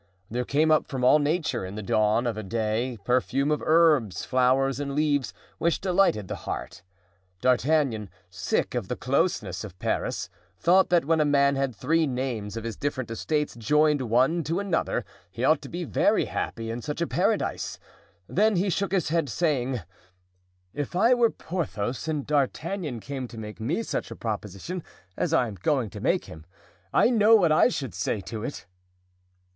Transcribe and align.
There 0.31 0.45
came 0.45 0.71
up 0.71 0.87
from 0.87 1.03
all 1.03 1.19
nature 1.19 1.63
in 1.63 1.75
the 1.75 1.83
dawn 1.83 2.25
of 2.25 2.49
day 2.49 2.93
a 2.95 2.97
perfume 2.97 3.51
of 3.51 3.61
herbs, 3.63 4.25
flowers 4.25 4.79
and 4.79 4.95
leaves, 4.95 5.31
which 5.59 5.79
delighted 5.79 6.27
the 6.27 6.37
heart. 6.49 6.81
D'Artagnan, 7.39 8.09
sick 8.31 8.73
of 8.73 8.87
the 8.87 8.95
closeness 8.95 9.63
of 9.63 9.77
Paris, 9.77 10.27
thought 10.57 10.89
that 10.89 11.05
when 11.05 11.21
a 11.21 11.23
man 11.23 11.55
had 11.55 11.75
three 11.75 12.07
names 12.07 12.57
of 12.57 12.63
his 12.63 12.75
different 12.75 13.11
estates 13.11 13.53
joined 13.55 14.01
one 14.09 14.43
to 14.45 14.59
another, 14.59 15.05
he 15.29 15.43
ought 15.43 15.61
to 15.61 15.69
be 15.69 15.83
very 15.83 16.25
happy 16.25 16.71
in 16.71 16.81
such 16.81 16.99
a 16.99 17.05
paradise; 17.05 17.77
then 18.27 18.55
he 18.55 18.71
shook 18.71 18.93
his 18.93 19.09
head, 19.09 19.29
saying, 19.29 19.81
"If 20.73 20.95
I 20.95 21.13
were 21.13 21.29
Porthos 21.29 22.07
and 22.07 22.25
D'Artagnan 22.25 23.01
came 23.01 23.27
to 23.27 23.37
make 23.37 23.59
me 23.59 23.83
such 23.83 24.09
a 24.09 24.15
proposition 24.15 24.83
as 25.15 25.31
I 25.31 25.47
am 25.47 25.57
going 25.61 25.91
to 25.91 26.01
make 26.01 26.23
to 26.23 26.29
him, 26.31 26.45
I 26.91 27.11
know 27.11 27.35
what 27.35 27.51
I 27.51 27.67
should 27.69 27.93
say 27.93 28.19
to 28.21 28.43
it." 28.43 28.65